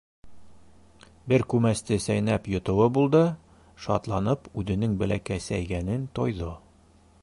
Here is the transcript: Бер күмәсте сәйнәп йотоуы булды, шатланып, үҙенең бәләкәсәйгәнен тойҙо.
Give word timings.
Бер 1.33 1.43
күмәсте 1.53 1.99
сәйнәп 2.07 2.49
йотоуы 2.55 2.89
булды, 2.97 3.23
шатланып, 3.85 4.53
үҙенең 4.63 5.01
бәләкәсәйгәнен 5.05 6.11
тойҙо. 6.21 6.55